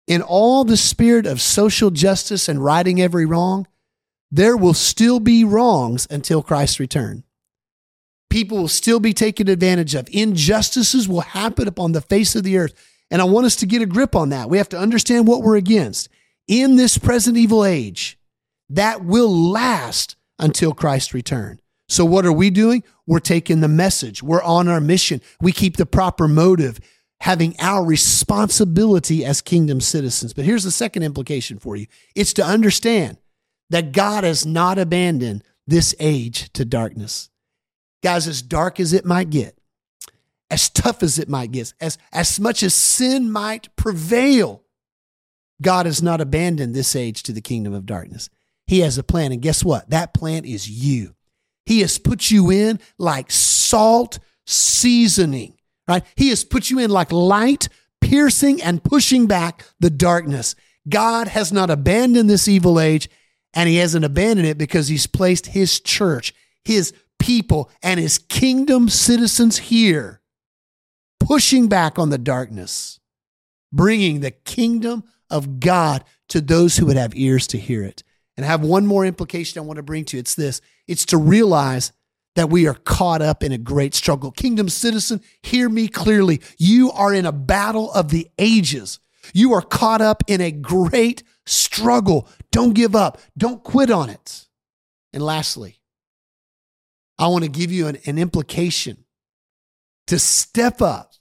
In 0.08 0.24
all 0.24 0.64
the 0.64 0.76
spirit 0.76 1.28
of 1.28 1.40
social 1.40 1.92
justice 1.92 2.50
and 2.50 2.66
righting 2.66 3.00
every 3.00 3.28
wrong, 3.28 3.68
there 4.32 4.58
will 4.58 4.74
still 4.74 5.20
be 5.20 5.44
wrongs 5.44 6.08
until 6.10 6.42
Christ's 6.42 6.80
return. 6.80 7.26
People 8.36 8.58
will 8.58 8.68
still 8.68 9.00
be 9.00 9.14
taken 9.14 9.48
advantage 9.48 9.96
of. 9.96 10.10
Injustices 10.12 11.08
will 11.08 11.22
happen 11.22 11.70
upon 11.70 11.94
the 11.94 12.02
face 12.02 12.36
of 12.36 12.44
the 12.44 12.58
earth. 12.58 12.74
And 13.10 13.22
I 13.22 13.24
want 13.24 13.46
us 13.46 13.56
to 13.56 13.66
get 13.66 13.82
a 13.82 13.86
grip 13.86 14.14
on 14.14 14.28
that. 14.28 14.50
We 14.50 14.58
have 14.58 14.68
to 14.70 14.78
understand 14.78 15.26
what 15.26 15.42
we're 15.42 15.56
against 15.56 16.10
in 16.46 16.76
this 16.76 16.98
present 16.98 17.38
evil 17.38 17.64
age 17.64 18.20
that 18.68 19.06
will 19.06 19.34
last 19.34 20.18
until 20.38 20.74
Christ's 20.74 21.14
return. 21.14 21.62
So, 21.88 22.04
what 22.04 22.26
are 22.26 22.34
we 22.34 22.50
doing? 22.50 22.84
We're 23.08 23.20
taking 23.20 23.62
the 23.62 23.70
message, 23.70 24.22
we're 24.22 24.44
on 24.44 24.68
our 24.68 24.82
mission, 24.82 25.22
we 25.40 25.54
keep 25.54 25.78
the 25.78 25.86
proper 25.86 26.28
motive, 26.28 26.82
having 27.22 27.56
our 27.62 27.86
responsibility 27.86 29.24
as 29.24 29.40
kingdom 29.40 29.80
citizens. 29.80 30.34
But 30.34 30.44
here's 30.44 30.66
the 30.66 30.72
second 30.72 31.04
implication 31.04 31.58
for 31.58 31.78
you 31.78 31.88
it's 32.16 32.34
to 32.34 32.44
understand 32.44 33.18
that 33.70 33.94
God 33.94 34.26
has 34.26 34.46
not 34.46 34.78
abandoned 34.78 35.42
this 35.66 35.96
age 36.02 36.52
to 36.52 36.66
darkness. 36.66 37.30
Guys, 38.06 38.28
as 38.28 38.44
dark 38.44 38.80
as 38.80 38.94
it 38.94 39.04
might 39.04 39.32
get, 39.32 39.58
as 40.52 40.70
tough 40.70 41.02
as 41.02 41.18
it 41.18 41.28
might 41.28 41.52
get, 41.52 41.74
as, 41.82 41.98
as 42.12 42.40
much 42.40 42.62
as 42.62 42.76
sin 42.76 43.32
might 43.32 43.76
prevail, 43.76 44.62
God 45.60 45.88
has 45.88 46.04
not 46.04 46.22
abandoned 46.22 46.76
this 46.76 46.96
age 46.96 47.24
to 47.24 47.32
the 47.32 47.42
kingdom 47.42 47.74
of 47.74 47.88
darkness. 47.88 48.30
He 48.68 48.82
has 48.82 49.00
a 49.00 49.04
plan. 49.04 49.32
And 49.32 49.42
guess 49.42 49.66
what? 49.66 49.90
That 49.90 50.14
plan 50.14 50.46
is 50.46 50.70
you. 50.70 51.16
He 51.66 51.80
has 51.80 51.98
put 51.98 52.30
you 52.30 52.52
in 52.52 52.80
like 53.00 53.32
salt 53.32 54.20
seasoning, 54.46 55.56
right? 55.88 56.04
He 56.16 56.30
has 56.30 56.44
put 56.44 56.70
you 56.70 56.78
in 56.78 56.92
like 56.92 57.12
light, 57.12 57.70
piercing 58.02 58.62
and 58.62 58.84
pushing 58.84 59.26
back 59.26 59.66
the 59.80 59.90
darkness. 59.90 60.54
God 60.88 61.28
has 61.30 61.52
not 61.52 61.72
abandoned 61.72 62.30
this 62.30 62.48
evil 62.48 62.80
age, 62.80 63.10
and 63.56 63.68
He 63.68 63.78
hasn't 63.78 64.06
abandoned 64.06 64.48
it 64.48 64.60
because 64.60 64.90
He's 64.90 65.08
placed 65.08 65.48
His 65.48 65.80
church, 65.80 66.36
His 66.64 66.94
people, 67.20 67.70
and 67.82 68.00
His 68.00 68.18
kingdom 68.18 68.90
citizens 68.90 69.58
here, 69.58 70.22
pushing 71.20 71.68
back 71.68 71.98
on 71.98 72.10
the 72.10 72.18
darkness, 72.18 73.00
bringing 73.72 74.20
the 74.20 74.32
kingdom 74.32 75.04
of 75.30 75.60
God 75.60 76.04
to 76.30 76.42
those 76.42 76.78
who 76.78 76.86
would 76.86 76.98
have 76.98 77.16
ears 77.16 77.48
to 77.48 77.58
hear 77.58 77.84
it. 77.84 78.04
And 78.38 78.46
I 78.46 78.50
have 78.50 78.62
one 78.62 78.86
more 78.86 79.06
implication 79.06 79.60
I 79.60 79.66
want 79.66 79.78
to 79.78 79.84
bring 79.84 80.06
to 80.06 80.18
you. 80.18 80.20
It's 80.20 80.36
this 80.36 80.62
it's 80.88 81.06
to 81.08 81.18
realize 81.18 81.92
that 82.36 82.50
we 82.50 82.68
are 82.68 82.74
caught 82.74 83.22
up 83.22 83.44
in 83.44 83.52
a 83.52 83.58
great 83.58 83.96
struggle. 83.96 84.30
Kingdom 84.32 84.68
citizen, 84.70 85.22
hear 85.42 85.70
me 85.70 85.88
clearly. 85.88 86.42
You 86.58 86.92
are 86.92 87.14
in 87.14 87.26
a 87.26 87.32
battle 87.32 87.92
of 87.94 88.10
the 88.10 88.30
ages. 88.38 89.00
You 89.34 89.54
are 89.54 89.62
caught 89.62 90.02
up 90.02 90.24
in 90.28 90.42
a 90.42 90.52
great 90.52 91.24
struggle. 91.46 92.28
Don't 92.52 92.74
give 92.74 92.96
up, 92.96 93.20
don't 93.38 93.64
quit 93.64 93.90
on 93.90 94.10
it. 94.10 94.48
And 95.14 95.24
lastly, 95.24 95.80
I 97.18 97.28
want 97.28 97.44
to 97.44 97.50
give 97.50 97.72
you 97.72 97.88
an, 97.88 97.98
an 98.06 98.18
implication 98.18 99.06
to 100.08 100.20
step 100.20 100.82
up 100.82 101.14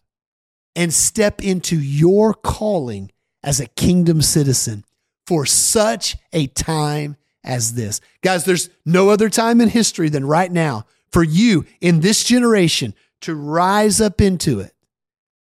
and 0.77 0.93
step 0.93 1.43
into 1.43 1.79
your 1.79 2.35
calling 2.35 3.11
as 3.43 3.61
a 3.61 3.67
kingdom 3.67 4.23
citizen 4.23 4.85
for 5.27 5.47
such 5.47 6.17
a 6.33 6.47
time 6.49 7.17
as 7.45 7.75
this. 7.75 8.01
Guys, 8.23 8.45
there's 8.45 8.71
no 8.85 9.11
other 9.11 9.29
time 9.29 9.61
in 9.61 9.69
history 9.69 10.09
than 10.09 10.27
right 10.27 10.51
now 10.51 10.87
for 11.13 11.23
you 11.23 11.65
in 11.81 12.01
this 12.01 12.25
generation 12.25 12.95
to 13.21 13.35
rise 13.35 14.01
up 14.01 14.21
into 14.21 14.61
it 14.61 14.73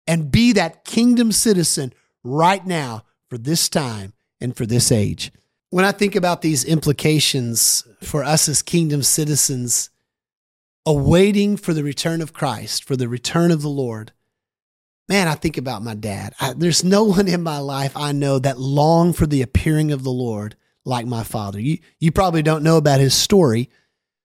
and 0.06 0.30
be 0.30 0.52
that 0.52 0.84
kingdom 0.84 1.32
citizen 1.32 1.92
right 2.22 2.66
now 2.66 3.02
for 3.28 3.38
this 3.38 3.68
time 3.68 4.12
and 4.40 4.56
for 4.56 4.66
this 4.66 4.92
age. 4.92 5.32
When 5.70 5.84
I 5.84 5.92
think 5.92 6.14
about 6.14 6.42
these 6.42 6.64
implications 6.64 7.86
for 8.02 8.22
us 8.22 8.48
as 8.48 8.60
kingdom 8.60 9.02
citizens, 9.02 9.90
awaiting 10.84 11.56
for 11.56 11.72
the 11.74 11.84
return 11.84 12.20
of 12.20 12.32
Christ, 12.32 12.84
for 12.84 12.96
the 12.96 13.08
return 13.08 13.50
of 13.50 13.62
the 13.62 13.68
Lord, 13.68 14.12
man, 15.08 15.28
I 15.28 15.34
think 15.34 15.56
about 15.56 15.82
my 15.82 15.94
dad. 15.94 16.34
I, 16.40 16.54
there's 16.54 16.84
no 16.84 17.04
one 17.16 17.28
in 17.28 17.42
my 17.42 17.58
life 17.58 17.96
I 17.96 18.12
know 18.12 18.38
that 18.38 18.58
long 18.58 19.12
for 19.12 19.26
the 19.26 19.42
appearing 19.42 19.92
of 19.92 20.02
the 20.02 20.10
Lord 20.10 20.56
like 20.84 21.06
my 21.06 21.22
father. 21.22 21.60
You, 21.60 21.78
you 22.00 22.10
probably 22.10 22.42
don't 22.42 22.64
know 22.64 22.76
about 22.76 23.00
his 23.00 23.14
story, 23.14 23.70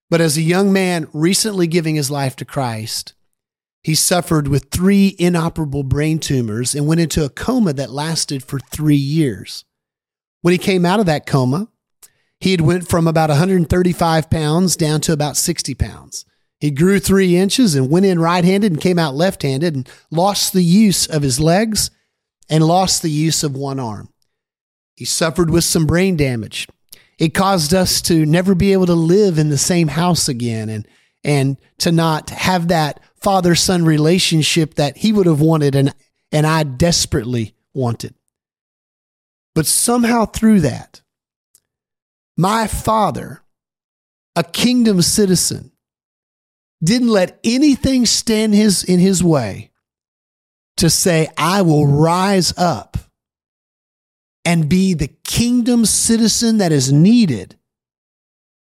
but 0.10 0.22
as 0.22 0.38
a 0.38 0.42
young 0.42 0.74
man 0.74 1.08
recently 1.14 1.68
giving 1.68 1.96
his 1.96 2.10
life 2.10 2.36
to 2.38 2.46
Christ, 2.46 3.14
he 3.84 3.96
suffered 3.96 4.48
with 4.48 4.70
three 4.72 5.16
inoperable 5.20 5.84
brain 5.84 6.20
tumors 6.20 6.74
and 6.74 6.88
went 6.88 7.00
into 7.00 7.24
a 7.24 7.30
coma 7.30 7.74
that 7.74 7.92
lasted 7.92 8.44
for 8.44 8.60
three 8.60 8.96
years. 8.96 9.66
When 10.42 10.52
he 10.52 10.58
came 10.58 10.86
out 10.86 11.00
of 11.00 11.06
that 11.06 11.26
coma, 11.26 11.70
he 12.40 12.52
had 12.52 12.62
went 12.62 12.88
from 12.88 13.08
about 13.08 13.30
135 13.30 14.30
pounds 14.30 14.76
down 14.76 15.02
to 15.02 15.14
about 15.14 15.38
60 15.38 15.74
pounds. 15.76 16.26
He 16.60 16.72
grew 16.72 17.00
three 17.00 17.38
inches 17.38 17.76
and 17.76 17.90
went 17.90 18.06
in 18.06 18.20
right 18.20 18.44
handed 18.44 18.72
and 18.72 18.82
came 18.82 18.98
out 18.98 19.16
left 19.16 19.44
handed 19.44 19.76
and 19.76 19.90
lost 20.10 20.54
the 20.54 20.64
use 20.64 21.06
of 21.06 21.22
his 21.22 21.40
legs 21.40 21.92
and 22.50 22.66
lost 22.66 23.02
the 23.02 23.12
use 23.12 23.44
of 23.44 23.56
one 23.56 23.80
arm. 23.80 24.10
He 24.96 25.06
suffered 25.06 25.52
with 25.52 25.64
some 25.64 25.86
brain 25.86 26.18
damage. 26.18 26.68
It 27.20 27.34
caused 27.34 27.74
us 27.74 28.02
to 28.04 28.26
never 28.26 28.56
be 28.56 28.74
able 28.74 28.88
to 28.88 28.96
live 28.96 29.38
in 29.38 29.50
the 29.50 29.58
same 29.58 29.90
house 29.90 30.28
again 30.28 30.70
and, 30.70 30.88
and 31.24 31.58
to 31.80 31.92
not 31.92 32.32
have 32.32 32.68
that 32.70 33.00
father 33.16 33.54
son 33.54 33.86
relationship 33.86 34.76
that 34.76 34.98
he 34.98 35.12
would 35.12 35.28
have 35.28 35.42
wanted 35.42 35.76
and, 35.76 35.94
and 36.32 36.48
I 36.48 36.64
desperately 36.64 37.56
wanted. 37.74 38.16
But 39.54 39.66
somehow 39.66 40.26
through 40.26 40.62
that, 40.62 41.02
my 42.36 42.68
father, 42.68 43.42
a 44.36 44.44
kingdom 44.44 45.02
citizen, 45.02 45.72
didn't 46.84 47.10
let 47.10 47.40
anything 47.44 48.06
stand 48.06 48.54
his, 48.54 48.84
in 48.84 49.00
his 49.00 49.24
way 49.24 49.72
to 50.78 50.90
say, 50.90 51.28
I 51.38 51.62
will 51.64 51.88
rise 51.88 52.54
up 52.58 52.98
and 54.46 54.70
be 54.70 54.94
the 54.94 55.10
kingdom 55.24 55.86
citizen 55.86 56.60
that 56.60 56.72
is 56.72 56.92
needed 56.92 57.58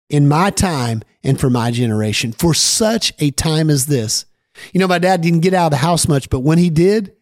in 0.09 0.27
my 0.27 0.49
time 0.49 1.01
and 1.23 1.39
for 1.39 1.49
my 1.49 1.71
generation 1.71 2.31
for 2.31 2.53
such 2.53 3.13
a 3.19 3.31
time 3.31 3.69
as 3.69 3.87
this. 3.87 4.25
You 4.71 4.79
know, 4.79 4.87
my 4.87 4.99
dad 4.99 5.21
didn't 5.21 5.39
get 5.39 5.53
out 5.53 5.65
of 5.65 5.71
the 5.71 5.77
house 5.77 6.07
much, 6.07 6.29
but 6.29 6.41
when 6.41 6.59
he 6.59 6.69
did, 6.69 7.15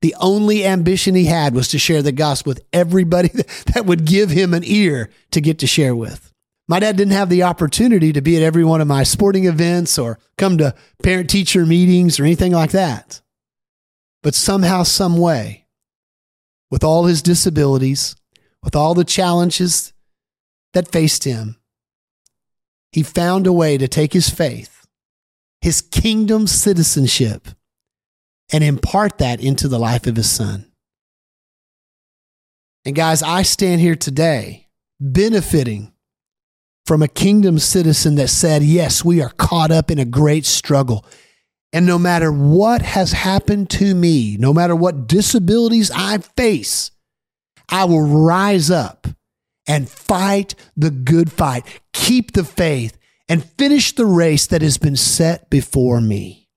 the 0.00 0.14
only 0.20 0.64
ambition 0.64 1.14
he 1.14 1.24
had 1.24 1.54
was 1.54 1.68
to 1.68 1.78
share 1.78 2.02
the 2.02 2.12
gospel 2.12 2.50
with 2.50 2.64
everybody 2.72 3.28
that 3.74 3.84
would 3.84 4.04
give 4.04 4.30
him 4.30 4.54
an 4.54 4.62
ear 4.64 5.10
to 5.32 5.40
get 5.40 5.58
to 5.58 5.66
share 5.66 5.94
with. 5.94 6.27
My 6.68 6.80
dad 6.80 6.98
didn't 6.98 7.14
have 7.14 7.30
the 7.30 7.44
opportunity 7.44 8.12
to 8.12 8.20
be 8.20 8.36
at 8.36 8.42
every 8.42 8.62
one 8.62 8.82
of 8.82 8.86
my 8.86 9.02
sporting 9.02 9.46
events 9.46 9.98
or 9.98 10.18
come 10.36 10.58
to 10.58 10.74
parent 11.02 11.30
teacher 11.30 11.64
meetings 11.64 12.20
or 12.20 12.24
anything 12.24 12.52
like 12.52 12.72
that. 12.72 13.22
But 14.22 14.34
somehow, 14.34 14.82
some 14.82 15.16
way, 15.16 15.66
with 16.70 16.84
all 16.84 17.06
his 17.06 17.22
disabilities, 17.22 18.16
with 18.62 18.76
all 18.76 18.92
the 18.94 19.04
challenges 19.04 19.94
that 20.74 20.92
faced 20.92 21.24
him, 21.24 21.56
he 22.92 23.02
found 23.02 23.46
a 23.46 23.52
way 23.52 23.78
to 23.78 23.88
take 23.88 24.12
his 24.12 24.28
faith, 24.28 24.86
his 25.62 25.80
kingdom 25.80 26.46
citizenship, 26.46 27.48
and 28.52 28.62
impart 28.62 29.18
that 29.18 29.40
into 29.40 29.68
the 29.68 29.78
life 29.78 30.06
of 30.06 30.16
his 30.16 30.28
son. 30.28 30.70
And 32.84 32.94
guys, 32.94 33.22
I 33.22 33.42
stand 33.42 33.80
here 33.80 33.96
today 33.96 34.68
benefiting 35.00 35.92
from 36.88 37.02
a 37.02 37.08
kingdom 37.08 37.58
citizen 37.58 38.14
that 38.14 38.28
said, 38.28 38.62
Yes, 38.62 39.04
we 39.04 39.20
are 39.20 39.28
caught 39.28 39.70
up 39.70 39.90
in 39.90 39.98
a 39.98 40.06
great 40.06 40.46
struggle. 40.46 41.04
And 41.70 41.84
no 41.84 41.98
matter 41.98 42.32
what 42.32 42.80
has 42.80 43.12
happened 43.12 43.68
to 43.72 43.94
me, 43.94 44.38
no 44.38 44.54
matter 44.54 44.74
what 44.74 45.06
disabilities 45.06 45.90
I 45.94 46.16
face, 46.16 46.90
I 47.68 47.84
will 47.84 48.24
rise 48.24 48.70
up 48.70 49.06
and 49.66 49.86
fight 49.86 50.54
the 50.78 50.90
good 50.90 51.30
fight, 51.30 51.66
keep 51.92 52.32
the 52.32 52.42
faith, 52.42 52.96
and 53.28 53.44
finish 53.44 53.94
the 53.94 54.06
race 54.06 54.46
that 54.46 54.62
has 54.62 54.78
been 54.78 54.96
set 54.96 55.50
before 55.50 56.00
me. 56.00 56.48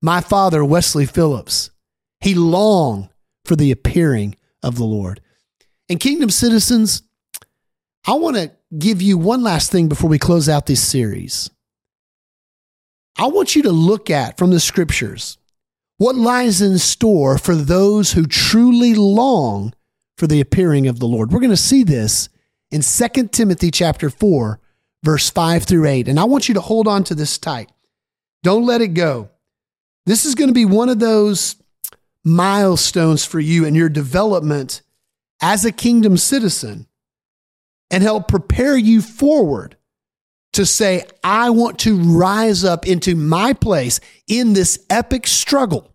My 0.00 0.22
father, 0.22 0.64
Wesley 0.64 1.04
Phillips, 1.04 1.68
he 2.20 2.34
longed 2.34 3.10
for 3.44 3.54
the 3.54 3.70
appearing 3.70 4.34
of 4.62 4.76
the 4.76 4.86
Lord. 4.86 5.20
And 5.90 6.00
kingdom 6.00 6.30
citizens, 6.30 7.02
I 8.06 8.14
want 8.14 8.36
to 8.36 8.50
give 8.76 9.00
you 9.00 9.16
one 9.16 9.42
last 9.42 9.70
thing 9.70 9.88
before 9.88 10.10
we 10.10 10.18
close 10.18 10.48
out 10.48 10.66
this 10.66 10.82
series. 10.82 11.50
I 13.18 13.26
want 13.26 13.56
you 13.56 13.62
to 13.62 13.72
look 13.72 14.10
at 14.10 14.36
from 14.36 14.50
the 14.50 14.60
scriptures 14.60 15.38
what 15.96 16.14
lies 16.14 16.60
in 16.60 16.78
store 16.78 17.38
for 17.38 17.54
those 17.54 18.12
who 18.12 18.26
truly 18.26 18.94
long 18.94 19.74
for 20.16 20.26
the 20.26 20.40
appearing 20.40 20.86
of 20.86 20.98
the 20.98 21.06
Lord. 21.06 21.32
We're 21.32 21.40
going 21.40 21.50
to 21.50 21.56
see 21.56 21.82
this 21.82 22.28
in 22.70 22.82
2 22.82 23.28
Timothy 23.28 23.70
chapter 23.70 24.10
4 24.10 24.60
verse 25.02 25.30
5 25.30 25.64
through 25.64 25.86
8. 25.86 26.08
And 26.08 26.18
I 26.18 26.24
want 26.24 26.48
you 26.48 26.54
to 26.54 26.60
hold 26.60 26.88
on 26.88 27.04
to 27.04 27.14
this 27.14 27.38
tight. 27.38 27.70
Don't 28.42 28.66
let 28.66 28.80
it 28.80 28.88
go. 28.88 29.30
This 30.06 30.24
is 30.24 30.34
going 30.34 30.48
to 30.48 30.54
be 30.54 30.64
one 30.64 30.88
of 30.88 30.98
those 30.98 31.56
milestones 32.24 33.24
for 33.24 33.40
you 33.40 33.64
in 33.64 33.74
your 33.74 33.88
development 33.88 34.82
as 35.40 35.64
a 35.64 35.72
kingdom 35.72 36.16
citizen 36.16 36.87
and 37.90 38.02
help 38.02 38.28
prepare 38.28 38.76
you 38.76 39.00
forward 39.02 39.76
to 40.54 40.66
say, 40.66 41.04
I 41.22 41.50
want 41.50 41.78
to 41.80 41.96
rise 41.96 42.64
up 42.64 42.86
into 42.86 43.14
my 43.14 43.52
place 43.52 44.00
in 44.26 44.52
this 44.52 44.84
epic 44.90 45.26
struggle 45.26 45.94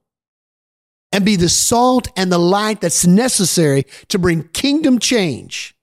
and 1.12 1.26
be 1.26 1.36
the 1.36 1.50
salt 1.50 2.08
and 2.18 2.32
the 2.32 2.40
light 2.40 2.82
that's 2.82 3.06
necessary 3.06 3.86
to 4.10 4.20
bring 4.20 4.48
kingdom 4.50 5.00
change 5.00 5.76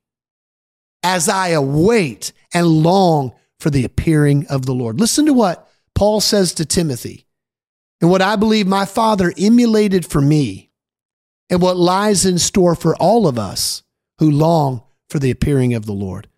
as 1.03 1.29
I 1.29 1.49
await 1.49 2.33
and 2.53 2.67
long 2.67 3.33
for 3.59 3.71
the 3.71 3.85
appearing 3.85 4.47
of 4.49 4.67
the 4.67 4.75
Lord. 4.75 4.99
Listen 4.99 5.27
to 5.27 5.33
what 5.33 5.69
Paul 5.95 6.21
says 6.21 6.55
to 6.55 6.65
Timothy 6.65 7.27
and 8.01 8.11
what 8.11 8.23
I 8.23 8.37
believe 8.37 8.67
my 8.67 8.87
father 8.87 9.33
emulated 9.39 10.07
for 10.07 10.21
me 10.21 10.71
and 11.49 11.61
what 11.61 11.77
lies 11.77 12.25
in 12.25 12.39
store 12.39 12.75
for 12.75 12.97
all 12.97 13.27
of 13.27 13.39
us 13.39 13.83
who 14.19 14.31
long 14.31 14.83
for 15.11 15.19
the 15.19 15.31
appearing 15.31 15.75
of 15.75 15.87
the 15.87 15.93
Lord. 15.93 16.29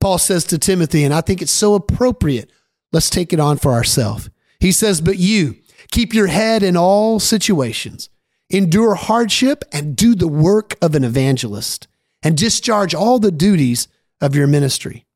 Paul 0.00 0.18
says 0.18 0.44
to 0.44 0.58
Timothy, 0.58 1.04
and 1.04 1.14
I 1.14 1.20
think 1.20 1.40
it's 1.40 1.52
so 1.52 1.74
appropriate, 1.74 2.50
let's 2.92 3.10
take 3.10 3.32
it 3.32 3.40
on 3.40 3.56
for 3.56 3.72
ourselves. 3.72 4.30
He 4.60 4.72
says, 4.72 5.00
But 5.00 5.18
you 5.18 5.56
keep 5.90 6.14
your 6.14 6.26
head 6.26 6.62
in 6.62 6.76
all 6.76 7.18
situations, 7.20 8.08
endure 8.50 8.94
hardship, 8.94 9.64
and 9.72 9.96
do 9.96 10.14
the 10.14 10.28
work 10.28 10.76
of 10.82 10.94
an 10.94 11.04
evangelist, 11.04 11.88
and 12.22 12.36
discharge 12.36 12.94
all 12.94 13.18
the 13.18 13.32
duties 13.32 13.88
of 14.20 14.34
your 14.34 14.46
ministry. 14.46 15.06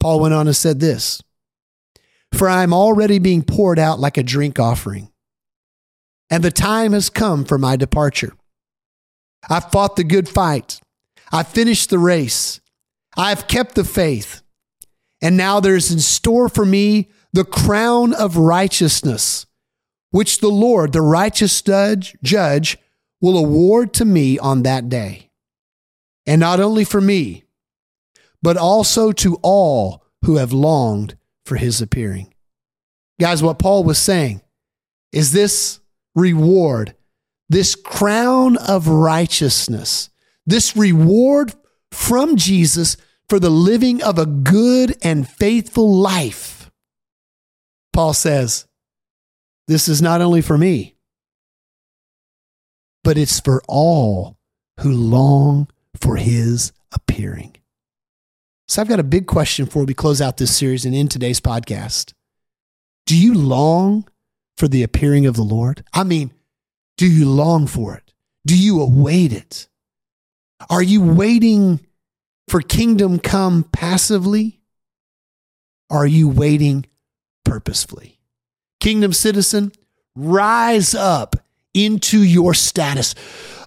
Paul 0.00 0.20
went 0.20 0.34
on 0.34 0.46
and 0.46 0.56
said 0.56 0.80
this 0.80 1.22
For 2.32 2.48
I 2.48 2.62
am 2.62 2.72
already 2.72 3.18
being 3.18 3.42
poured 3.42 3.78
out 3.78 3.98
like 3.98 4.16
a 4.16 4.22
drink 4.22 4.58
offering, 4.58 5.10
and 6.30 6.42
the 6.42 6.50
time 6.50 6.92
has 6.92 7.10
come 7.10 7.44
for 7.44 7.58
my 7.58 7.76
departure. 7.76 8.32
I've 9.48 9.70
fought 9.70 9.96
the 9.96 10.04
good 10.04 10.28
fight, 10.28 10.80
I've 11.32 11.48
finished 11.48 11.90
the 11.90 11.98
race, 11.98 12.60
I've 13.16 13.48
kept 13.48 13.74
the 13.74 13.84
faith, 13.84 14.42
and 15.20 15.36
now 15.36 15.60
there's 15.60 15.90
in 15.90 16.00
store 16.00 16.48
for 16.48 16.64
me 16.64 17.10
the 17.32 17.44
crown 17.44 18.14
of 18.14 18.36
righteousness, 18.36 19.46
which 20.10 20.38
the 20.38 20.48
Lord, 20.48 20.92
the 20.92 21.02
righteous 21.02 21.60
judge, 21.62 22.78
will 23.20 23.36
award 23.36 23.92
to 23.94 24.04
me 24.04 24.38
on 24.38 24.62
that 24.62 24.88
day. 24.88 25.30
And 26.26 26.40
not 26.40 26.60
only 26.60 26.84
for 26.84 27.00
me, 27.00 27.44
but 28.42 28.56
also 28.56 29.12
to 29.12 29.38
all 29.42 30.04
who 30.24 30.36
have 30.36 30.52
longed 30.52 31.16
for 31.44 31.56
his 31.56 31.80
appearing. 31.80 32.32
Guys, 33.20 33.42
what 33.42 33.58
Paul 33.58 33.84
was 33.84 33.98
saying 33.98 34.42
is 35.12 35.32
this 35.32 35.80
reward, 36.14 36.94
this 37.48 37.74
crown 37.74 38.56
of 38.56 38.88
righteousness, 38.88 40.10
this 40.48 40.76
reward 40.76 41.52
from 41.92 42.36
Jesus 42.36 42.96
for 43.28 43.38
the 43.38 43.50
living 43.50 44.02
of 44.02 44.18
a 44.18 44.26
good 44.26 44.96
and 45.02 45.28
faithful 45.28 45.94
life. 45.94 46.70
Paul 47.92 48.14
says, 48.14 48.66
This 49.66 49.88
is 49.88 50.00
not 50.00 50.22
only 50.22 50.40
for 50.40 50.56
me, 50.56 50.96
but 53.04 53.18
it's 53.18 53.40
for 53.40 53.62
all 53.68 54.38
who 54.80 54.92
long 54.92 55.68
for 56.00 56.16
his 56.16 56.72
appearing. 56.92 57.56
So 58.68 58.80
I've 58.80 58.88
got 58.88 59.00
a 59.00 59.04
big 59.04 59.26
question 59.26 59.66
before 59.66 59.84
we 59.84 59.94
close 59.94 60.20
out 60.20 60.36
this 60.38 60.56
series 60.56 60.84
and 60.84 60.94
in 60.94 61.08
today's 61.08 61.40
podcast. 61.40 62.12
Do 63.06 63.18
you 63.18 63.34
long 63.34 64.06
for 64.56 64.68
the 64.68 64.82
appearing 64.82 65.26
of 65.26 65.36
the 65.36 65.42
Lord? 65.42 65.84
I 65.92 66.04
mean, 66.04 66.32
do 66.96 67.06
you 67.06 67.28
long 67.28 67.66
for 67.66 67.94
it? 67.96 68.14
Do 68.46 68.58
you 68.58 68.80
await 68.80 69.32
it? 69.32 69.68
Are 70.70 70.82
you 70.82 71.02
waiting 71.02 71.80
for 72.48 72.60
kingdom 72.60 73.18
come 73.18 73.64
passively? 73.64 74.60
Are 75.90 76.06
you 76.06 76.28
waiting 76.28 76.86
purposefully? 77.44 78.20
Kingdom 78.80 79.12
citizen, 79.12 79.72
rise 80.14 80.94
up 80.94 81.36
into 81.74 82.22
your 82.22 82.54
status 82.54 83.14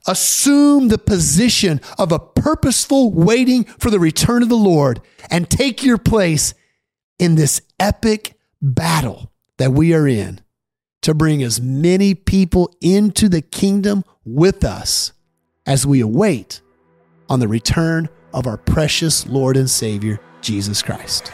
assume 0.08 0.88
the 0.88 0.98
position 0.98 1.82
of 1.98 2.12
a 2.12 2.20
purposeful 2.20 3.12
waiting 3.12 3.64
for 3.64 3.90
the 3.90 4.00
return 4.00 4.44
of 4.44 4.50
the 4.50 4.56
Lord 4.56 5.02
and 5.30 5.50
take 5.50 5.84
your 5.84 5.98
place 5.98 6.54
in 7.20 7.36
this 7.36 7.62
epic 7.80 8.38
battle 8.62 9.32
that 9.58 9.72
we 9.72 9.94
are 9.94 10.08
in 10.08 10.42
to 11.02 11.14
bring 11.14 11.44
as 11.44 11.62
many 11.62 12.14
people 12.16 12.74
into 12.82 13.30
the 13.30 13.42
kingdom 13.42 14.04
with 14.24 14.64
us 14.64 15.14
as 15.66 15.86
we 15.86 16.00
await 16.00 16.62
on 17.32 17.40
the 17.40 17.48
return 17.48 18.10
of 18.34 18.46
our 18.46 18.58
precious 18.58 19.26
Lord 19.26 19.56
and 19.56 19.70
Savior, 19.70 20.20
Jesus 20.42 20.82
Christ. 20.82 21.32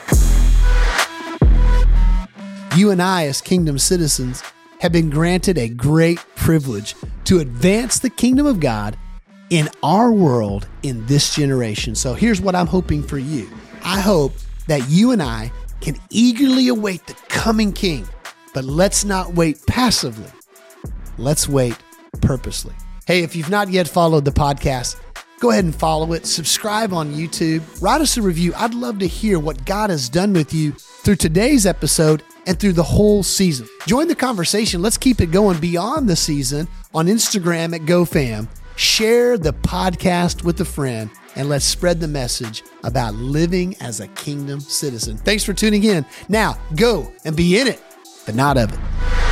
You 2.76 2.92
and 2.92 3.02
I, 3.02 3.26
as 3.26 3.42
kingdom 3.42 3.80
citizens, 3.80 4.44
have 4.80 4.92
been 4.92 5.10
granted 5.10 5.58
a 5.58 5.68
great 5.68 6.20
privilege 6.36 6.94
to 7.24 7.40
advance 7.40 7.98
the 7.98 8.12
kingdom 8.12 8.46
of 8.46 8.60
God 8.60 8.96
in 9.50 9.70
our 9.82 10.12
world 10.12 10.68
in 10.84 11.04
this 11.08 11.34
generation. 11.34 11.96
So 11.96 12.14
here's 12.14 12.40
what 12.40 12.54
I'm 12.54 12.68
hoping 12.68 13.02
for 13.02 13.18
you 13.18 13.50
I 13.84 14.00
hope 14.00 14.34
that 14.68 14.88
you 14.88 15.14
and 15.14 15.24
I 15.24 15.52
can 15.82 15.98
eagerly 16.12 16.68
await 16.68 17.08
the 17.08 17.16
coming 17.28 17.74
king, 17.74 18.08
but 18.54 18.66
let's 18.66 19.04
not 19.04 19.34
wait 19.34 19.66
passively. 19.66 20.30
Let's 21.18 21.50
wait 21.50 21.76
purposely. 22.22 22.76
Hey, 23.08 23.24
if 23.24 23.36
you've 23.36 23.50
not 23.50 23.70
yet 23.70 23.88
followed 23.88 24.26
the 24.26 24.32
podcast, 24.32 24.98
go 25.40 25.52
ahead 25.52 25.66
and 25.66 25.76
follow 25.76 26.14
it. 26.14 26.26
Subscribe 26.26 26.94
on 26.94 27.14
YouTube. 27.14 27.64
Write 27.82 28.02
us 28.02 28.18
a 28.18 28.22
review. 28.22 28.54
I'd 28.56 28.74
love 28.74 29.00
to 29.00 29.08
hear 29.08 29.40
what 29.40 29.66
God 29.66 29.90
has 29.90 30.10
done 30.10 30.34
with 30.34 30.54
you 30.54 30.72
through 30.72 31.16
today's 31.16 31.66
episode 31.66 32.24
and 32.46 32.60
through 32.60 32.74
the 32.74 32.84
whole 32.84 33.24
season. 33.24 33.68
Join 33.86 34.08
the 34.08 34.16
conversation. 34.16 34.82
Let's 34.82 34.98
keep 34.98 35.22
it 35.22 35.32
going 35.32 35.60
beyond 35.60 36.10
the 36.10 36.16
season 36.16 36.68
on 36.94 37.08
Instagram 37.08 37.76
at 37.76 37.82
GoFam. 37.82 38.48
Share 38.76 39.38
the 39.38 39.54
podcast 39.54 40.44
with 40.44 40.62
a 40.62 40.66
friend 40.66 41.10
and 41.36 41.50
let's 41.50 41.66
spread 41.66 42.00
the 42.00 42.08
message 42.08 42.64
about 42.84 43.14
living 43.16 43.76
as 43.80 44.00
a 44.00 44.08
kingdom 44.10 44.60
citizen. 44.60 45.18
Thanks 45.18 45.44
for 45.44 45.54
tuning 45.54 45.84
in. 45.84 46.06
Now, 46.30 46.58
go 46.76 47.12
and 47.26 47.36
be 47.36 47.60
in 47.60 47.68
it, 47.68 47.82
but 48.26 48.36
not 48.36 48.58
of 48.58 48.74
it. 48.74 49.27